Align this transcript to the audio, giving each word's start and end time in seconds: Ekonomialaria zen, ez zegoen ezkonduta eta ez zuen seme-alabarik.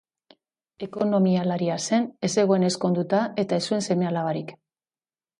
Ekonomialaria 0.85 1.75
zen, 1.89 2.07
ez 2.27 2.29
zegoen 2.35 2.65
ezkonduta 2.69 3.19
eta 3.43 3.59
ez 3.61 3.65
zuen 3.69 3.85
seme-alabarik. 3.89 4.51